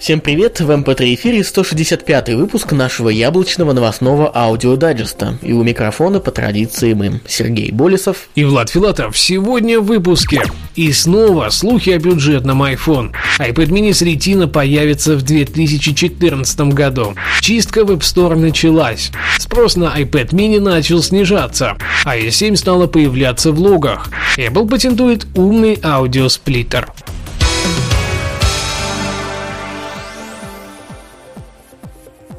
[0.00, 0.60] Всем привет!
[0.60, 5.38] В MP3 эфире 165 выпуск нашего яблочного новостного аудиодайджеста.
[5.42, 9.18] И у микрофона по традиции мы, Сергей Болесов и Влад Филатов.
[9.18, 10.42] Сегодня в выпуске.
[10.74, 13.12] И снова слухи о бюджетном iPhone.
[13.38, 17.14] iPad mini с Retina появится в 2014 году.
[17.42, 19.12] Чистка в App Store началась.
[19.38, 21.76] Спрос на iPad mini начал снижаться.
[22.06, 24.08] iOS 7 стала появляться в логах.
[24.38, 26.90] Apple патентует умный аудиосплиттер.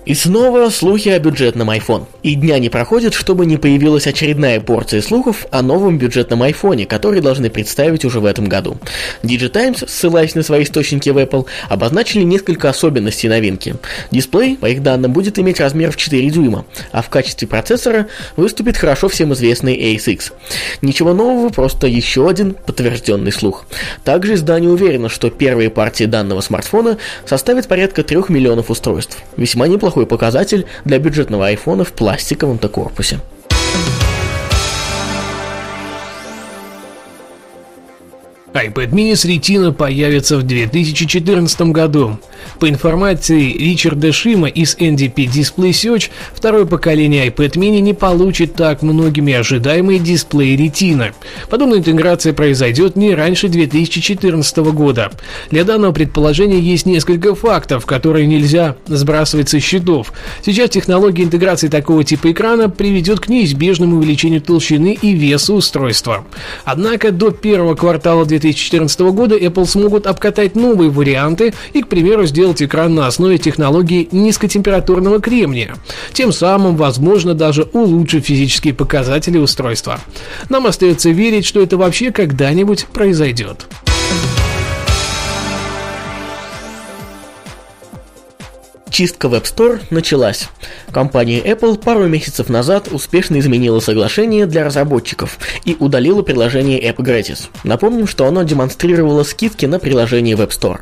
[0.03, 2.05] И снова слухи о бюджетном iPhone.
[2.23, 7.21] И дня не проходит, чтобы не появилась очередная порция слухов о новом бюджетном iPhone, который
[7.21, 8.77] должны представить уже в этом году.
[9.21, 13.75] Digitimes, ссылаясь на свои источники в Apple, обозначили несколько особенностей новинки.
[14.09, 18.77] Дисплей, по их данным, будет иметь размер в 4 дюйма, а в качестве процессора выступит
[18.77, 20.33] хорошо всем известный ASX.
[20.81, 23.65] Ничего нового, просто еще один подтвержденный слух.
[24.03, 26.97] Также издание уверено, что первые партии данного смартфона
[27.27, 29.19] составят порядка 3 миллионов устройств.
[29.37, 33.19] Весьма неплохо неплохой показатель для бюджетного айфона в пластиковом-то корпусе.
[38.53, 42.19] iPad mini с Retina появится в 2014 году.
[42.59, 48.81] По информации Ричарда Шима из NDP Display Search, второе поколение iPad mini не получит так
[48.81, 51.13] многими ожидаемый дисплей Retina.
[51.49, 55.11] Подобная интеграция произойдет не раньше 2014 года.
[55.49, 60.13] Для данного предположения есть несколько фактов, которые нельзя сбрасывать со счетов.
[60.45, 66.25] Сейчас технология интеграции такого типа экрана приведет к неизбежному увеличению толщины и веса устройства.
[66.65, 72.25] Однако до первого квартала 2014 2014 года Apple смогут обкатать новые варианты и, к примеру,
[72.31, 75.75] сделать экран на основе технологии низкотемпературного кремния,
[76.13, 79.99] тем самым, возможно, даже улучшив физические показатели устройства.
[80.49, 83.67] Нам остается верить, что это вообще когда-нибудь произойдет.
[88.91, 90.49] Чистка в App Store началась.
[90.91, 97.47] Компания Apple пару месяцев назад успешно изменила соглашение для разработчиков и удалила приложение App Gratis.
[97.63, 100.81] Напомним, что оно демонстрировало скидки на приложение в App Store.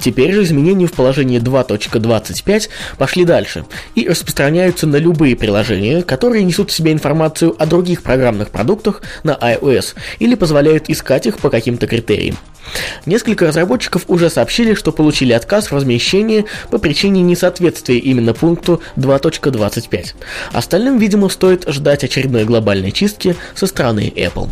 [0.00, 6.70] Теперь же изменения в положении 2.25 пошли дальше и распространяются на любые приложения, которые несут
[6.70, 11.86] в себе информацию о других программных продуктах на iOS или позволяют искать их по каким-то
[11.86, 12.38] критериям.
[13.06, 17.49] Несколько разработчиков уже сообщили, что получили отказ в размещении по причине несоответствия
[17.98, 20.14] именно пункту 2.25.
[20.52, 24.48] Остальным, видимо, стоит ждать очередной глобальной чистки со стороны Apple.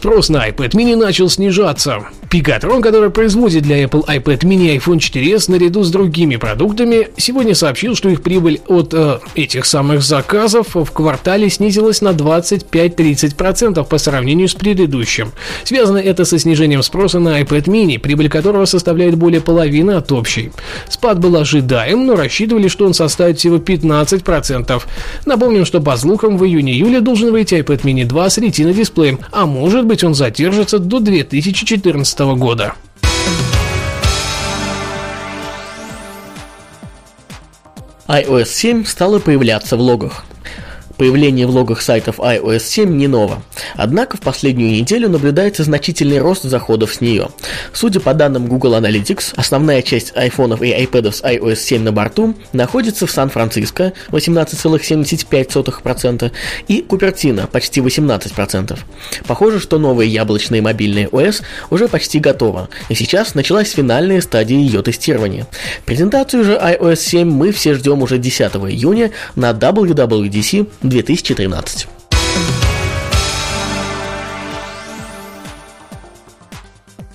[0.00, 2.06] Спрос на iPad mini начал снижаться.
[2.30, 7.54] Пикатрон, который производит для Apple iPad mini и iPhone 4s наряду с другими продуктами, сегодня
[7.54, 13.98] сообщил, что их прибыль от э, этих самых заказов в квартале снизилась на 25-30% по
[13.98, 15.32] сравнению с предыдущим.
[15.64, 20.50] Связано это со снижением спроса на iPad mini, прибыль которого составляет более половины от общей.
[20.88, 24.82] Спад был ожидаем, но рассчитывали, что он составит всего 15%.
[25.26, 29.44] Напомним, что по слухам в июне-июле должен выйти iPad mini 2 с Retina дисплеем, а
[29.44, 32.74] может быть он задержится до 2014 года.
[38.06, 40.24] iOS 7 стала появляться в логах.
[41.00, 43.42] Появление в логах сайтов iOS 7 не ново.
[43.74, 47.30] Однако в последнюю неделю наблюдается значительный рост заходов с нее.
[47.72, 52.34] Судя по данным Google Analytics, основная часть айфонов и iPad с iOS 7 на борту
[52.52, 56.32] находится в Сан-Франциско 18,75%
[56.68, 58.78] и Купертино почти 18%.
[59.26, 61.40] Похоже, что новая яблочная мобильная OS
[61.70, 65.46] уже почти готова, и сейчас началась финальная стадия ее тестирования.
[65.86, 71.86] Презентацию же iOS 7 мы все ждем уже 10 июня на WWDC 2013.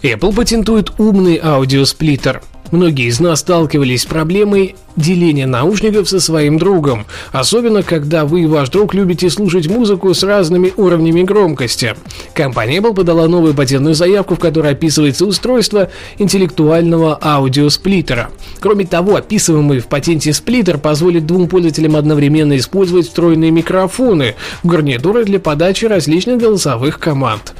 [0.02, 2.42] Apple патентует умный аудиосплиттер.
[2.72, 8.46] Многие из нас сталкивались с проблемой деления наушников со своим другом, особенно когда вы и
[8.46, 11.96] ваш друг любите слушать музыку с разными уровнями громкости.
[12.34, 18.30] Компания Apple подала новую патентную заявку, в которой описывается устройство интеллектуального аудиосплиттера.
[18.60, 25.40] Кроме того, описываемый в патенте сплиттер позволит двум пользователям одновременно использовать встроенные микрофоны, гарнитуры для
[25.40, 27.54] подачи различных голосовых команд.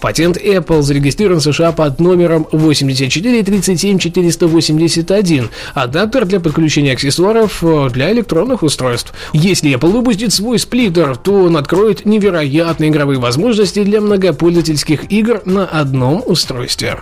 [0.00, 8.12] Патент Apple зарегистрирован в США под номером 8437481, адаптер для подключения подключения аксессуаров э, для
[8.12, 9.12] электронных устройств.
[9.32, 15.66] Если Apple выпустит свой сплиттер, то он откроет невероятные игровые возможности для многопользовательских игр на
[15.66, 17.00] одном устройстве.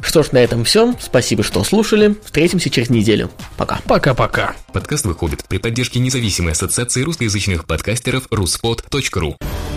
[0.00, 0.94] Что ж, на этом все.
[0.98, 2.16] Спасибо, что слушали.
[2.24, 3.30] Встретимся через неделю.
[3.58, 3.80] Пока.
[3.86, 4.54] Пока-пока.
[4.72, 9.36] Подкаст выходит при поддержке независимой ассоциации русскоязычных подкастеров ruspod.ru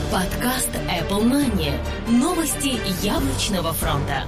[0.09, 1.73] Подкаст Apple Money.
[2.07, 4.23] Новости яблочного фронта.